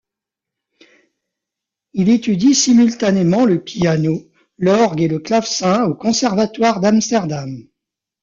[1.93, 4.23] Il étudie simultanément le piano,
[4.57, 7.63] l'orgue et le clavecin au Conservatoire d'Amsterdam.